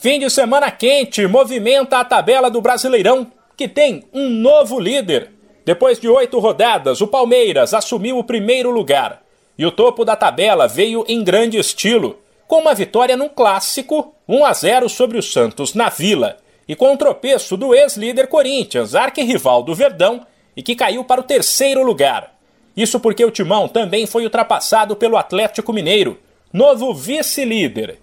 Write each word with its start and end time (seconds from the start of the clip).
Fim 0.00 0.18
de 0.18 0.30
semana 0.30 0.70
quente 0.70 1.26
movimenta 1.26 1.98
a 1.98 2.04
tabela 2.06 2.50
do 2.50 2.62
Brasileirão, 2.62 3.30
que 3.54 3.68
tem 3.68 4.02
um 4.14 4.30
novo 4.30 4.80
líder. 4.80 5.30
Depois 5.62 6.00
de 6.00 6.08
oito 6.08 6.38
rodadas, 6.38 7.02
o 7.02 7.06
Palmeiras 7.06 7.74
assumiu 7.74 8.16
o 8.16 8.24
primeiro 8.24 8.70
lugar. 8.70 9.22
E 9.58 9.66
o 9.66 9.70
topo 9.70 10.02
da 10.02 10.16
tabela 10.16 10.66
veio 10.66 11.04
em 11.06 11.22
grande 11.22 11.58
estilo, 11.58 12.18
com 12.48 12.60
uma 12.60 12.72
vitória 12.72 13.14
num 13.14 13.28
clássico, 13.28 14.14
1 14.26 14.42
a 14.46 14.52
0 14.54 14.88
sobre 14.88 15.18
o 15.18 15.22
Santos 15.22 15.74
na 15.74 15.90
Vila, 15.90 16.38
e 16.66 16.74
com 16.74 16.86
o 16.86 16.92
um 16.92 16.96
tropeço 16.96 17.54
do 17.54 17.74
ex-líder 17.74 18.26
Corinthians, 18.26 18.94
arquirrival 18.94 19.62
do 19.62 19.74
Verdão, 19.74 20.26
e 20.56 20.62
que 20.62 20.74
caiu 20.74 21.04
para 21.04 21.20
o 21.20 21.24
terceiro 21.24 21.82
lugar. 21.82 22.34
Isso 22.74 22.98
porque 22.98 23.22
o 23.22 23.30
Timão 23.30 23.68
também 23.68 24.06
foi 24.06 24.24
ultrapassado 24.24 24.96
pelo 24.96 25.18
Atlético 25.18 25.74
Mineiro, 25.74 26.18
novo 26.54 26.94
vice-líder, 26.94 27.98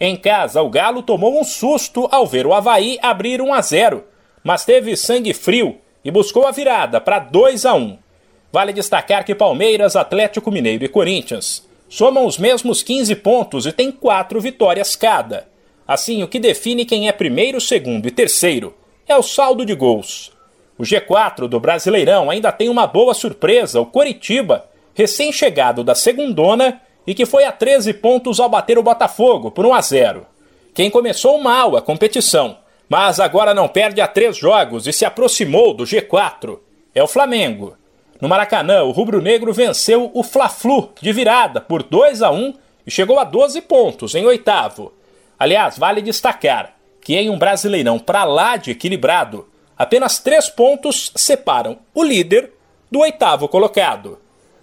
em 0.00 0.16
casa, 0.16 0.62
o 0.62 0.70
Galo 0.70 1.02
tomou 1.02 1.38
um 1.38 1.44
susto 1.44 2.08
ao 2.10 2.26
ver 2.26 2.46
o 2.46 2.54
Havaí 2.54 2.98
abrir 3.02 3.42
1 3.42 3.52
a 3.52 3.60
0, 3.60 4.04
mas 4.42 4.64
teve 4.64 4.96
sangue 4.96 5.34
frio 5.34 5.76
e 6.02 6.10
buscou 6.10 6.46
a 6.46 6.50
virada 6.50 6.98
para 7.00 7.18
2 7.18 7.66
a 7.66 7.74
1. 7.74 7.98
Vale 8.50 8.72
destacar 8.72 9.24
que 9.24 9.34
Palmeiras, 9.34 9.96
Atlético 9.96 10.50
Mineiro 10.50 10.84
e 10.84 10.88
Corinthians 10.88 11.68
somam 11.86 12.24
os 12.24 12.38
mesmos 12.38 12.82
15 12.82 13.14
pontos 13.16 13.66
e 13.66 13.72
têm 13.72 13.92
quatro 13.92 14.40
vitórias 14.40 14.96
cada. 14.96 15.48
Assim, 15.86 16.22
o 16.22 16.28
que 16.28 16.38
define 16.38 16.86
quem 16.86 17.06
é 17.06 17.12
primeiro, 17.12 17.60
segundo 17.60 18.08
e 18.08 18.10
terceiro 18.10 18.74
é 19.06 19.16
o 19.16 19.22
saldo 19.22 19.66
de 19.66 19.74
gols. 19.74 20.32
O 20.78 20.82
G4 20.82 21.46
do 21.46 21.60
Brasileirão 21.60 22.30
ainda 22.30 22.50
tem 22.50 22.70
uma 22.70 22.86
boa 22.86 23.12
surpresa, 23.12 23.80
o 23.80 23.86
Coritiba, 23.86 24.64
recém-chegado 24.94 25.84
da 25.84 25.94
segundona 25.94 26.80
e 27.06 27.14
que 27.14 27.26
foi 27.26 27.44
a 27.44 27.52
13 27.52 27.94
pontos 27.94 28.40
ao 28.40 28.48
bater 28.48 28.78
o 28.78 28.82
Botafogo 28.82 29.50
por 29.50 29.66
1 29.66 29.74
a 29.74 29.80
0. 29.80 30.26
Quem 30.74 30.90
começou 30.90 31.40
mal 31.40 31.76
a 31.76 31.82
competição, 31.82 32.58
mas 32.88 33.20
agora 33.20 33.54
não 33.54 33.68
perde 33.68 34.00
a 34.00 34.06
três 34.06 34.36
jogos 34.36 34.86
e 34.86 34.92
se 34.92 35.04
aproximou 35.04 35.74
do 35.74 35.84
G4 35.84 36.58
é 36.94 37.02
o 37.02 37.08
Flamengo. 37.08 37.76
No 38.20 38.28
Maracanã, 38.28 38.82
o 38.82 38.90
rubro-negro 38.90 39.52
venceu 39.52 40.10
o 40.12 40.22
Fla-Flu 40.22 40.92
de 41.00 41.12
virada 41.12 41.60
por 41.60 41.82
2 41.82 42.22
a 42.22 42.30
1 42.30 42.54
e 42.86 42.90
chegou 42.90 43.18
a 43.18 43.24
12 43.24 43.62
pontos 43.62 44.14
em 44.14 44.26
oitavo. 44.26 44.92
Aliás, 45.38 45.78
vale 45.78 46.02
destacar 46.02 46.74
que 47.00 47.16
em 47.16 47.30
um 47.30 47.38
Brasileirão 47.38 47.98
para 47.98 48.24
lá 48.24 48.56
de 48.56 48.72
equilibrado, 48.72 49.48
apenas 49.76 50.18
três 50.18 50.48
pontos 50.48 51.10
separam 51.16 51.78
o 51.94 52.02
líder 52.02 52.52
do 52.90 53.00
oitavo 53.00 53.48
colocado. 53.48 54.18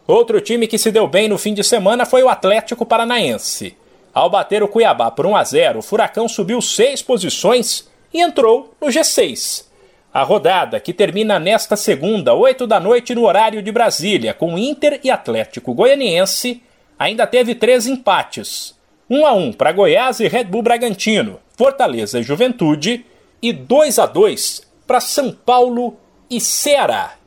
Outro 0.08 0.40
time 0.40 0.68
que 0.68 0.78
se 0.78 0.90
deu 0.90 1.06
bem 1.06 1.28
no 1.28 1.38
fim 1.38 1.54
de 1.54 1.66
semana 1.66 2.06
foi 2.06 2.24
o 2.24 2.30
Atlético 2.30 2.86
Paranaense. 2.86 3.76
Ao 4.14 4.30
bater 4.30 4.64
o 4.64 4.68
Cuiabá 4.70 5.12
por 5.12 5.26
1 5.26 5.36
a 5.36 5.44
0, 5.44 5.80
o 5.80 5.82
Furacão 5.82 6.30
subiu 6.30 6.62
seis 6.62 7.02
posições 7.02 7.90
e 8.14 8.22
entrou 8.22 8.74
no 8.80 8.88
G6. 8.88 9.66
A 10.14 10.24
rodada, 10.24 10.80
que 10.80 10.94
termina 10.94 11.38
nesta 11.38 11.76
segunda, 11.76 12.34
8 12.34 12.66
da 12.66 12.80
noite 12.80 13.14
no 13.14 13.26
horário 13.26 13.62
de 13.62 13.70
Brasília, 13.70 14.34
com 14.34 14.58
Inter 14.58 15.02
e 15.04 15.12
Atlético 15.12 15.74
Goianiense, 15.74 16.64
ainda 16.98 17.28
teve 17.28 17.54
três 17.54 17.86
empates. 17.86 18.74
1 19.10 19.26
a 19.26 19.34
1 19.34 19.54
para 19.54 19.74
Goiás 19.74 20.22
e 20.22 20.28
Red 20.30 20.46
Bull 20.46 20.64
Bragantino, 20.64 21.40
Fortaleza 21.58 22.20
e 22.20 22.24
Juventude 22.24 23.06
e 23.42 23.52
2 23.52 24.00
a 24.00 24.06
2 24.06 24.62
para 24.88 25.02
São 25.02 25.32
Paulo 25.34 25.98
e 26.30 26.40
Ceará. 26.40 27.18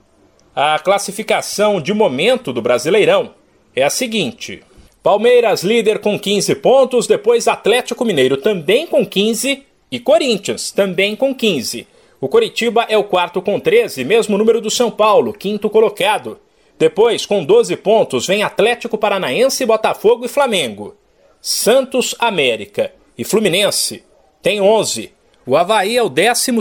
A 0.54 0.78
classificação 0.80 1.80
de 1.80 1.94
momento 1.94 2.52
do 2.52 2.60
Brasileirão 2.60 3.34
é 3.74 3.84
a 3.84 3.90
seguinte: 3.90 4.62
Palmeiras 5.02 5.62
líder 5.62 6.00
com 6.00 6.18
15 6.18 6.56
pontos, 6.56 7.06
depois 7.06 7.46
Atlético 7.46 8.04
Mineiro 8.04 8.36
também 8.36 8.86
com 8.86 9.06
15 9.06 9.62
e 9.90 10.00
Corinthians 10.00 10.72
também 10.72 11.14
com 11.14 11.32
15. 11.32 11.86
O 12.20 12.28
Coritiba 12.28 12.84
é 12.88 12.98
o 12.98 13.04
quarto 13.04 13.40
com 13.40 13.58
13, 13.60 14.04
mesmo 14.04 14.36
número 14.36 14.60
do 14.60 14.70
São 14.70 14.90
Paulo, 14.90 15.32
quinto 15.32 15.70
colocado. 15.70 16.38
Depois, 16.78 17.24
com 17.24 17.44
12 17.44 17.76
pontos, 17.76 18.26
vem 18.26 18.42
Atlético 18.42 18.98
Paranaense, 18.98 19.64
Botafogo 19.64 20.24
e 20.24 20.28
Flamengo. 20.28 20.96
Santos, 21.40 22.14
América 22.18 22.92
e 23.16 23.24
Fluminense 23.24 24.02
tem 24.42 24.60
11. 24.60 25.12
O 25.46 25.56
Havaí 25.56 25.96
é 25.96 26.02
o 26.02 26.08
12 26.08 26.52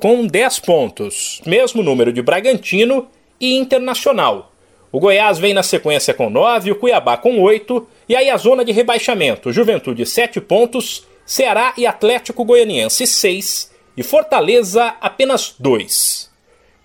com 0.00 0.26
10 0.26 0.60
pontos, 0.60 1.42
mesmo 1.44 1.82
número 1.82 2.12
de 2.12 2.22
Bragantino 2.22 3.08
e 3.40 3.56
Internacional. 3.56 4.52
O 4.92 5.00
Goiás 5.00 5.38
vem 5.38 5.52
na 5.52 5.64
sequência 5.64 6.14
com 6.14 6.30
9, 6.30 6.70
o 6.70 6.76
Cuiabá 6.76 7.16
com 7.16 7.40
8, 7.40 7.84
e 8.08 8.14
aí 8.14 8.30
a 8.30 8.36
zona 8.36 8.64
de 8.64 8.70
rebaixamento: 8.70 9.52
Juventude 9.52 10.06
7 10.06 10.40
pontos, 10.40 11.04
Ceará 11.26 11.74
e 11.76 11.84
Atlético 11.84 12.44
Goianiense 12.44 13.04
6 13.04 13.72
e 13.96 14.02
Fortaleza 14.04 14.94
apenas 15.00 15.56
2. 15.58 16.30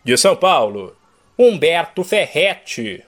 De 0.03 0.17
São 0.17 0.35
Paulo, 0.35 0.95
Humberto 1.37 2.03
Ferretti. 2.03 2.97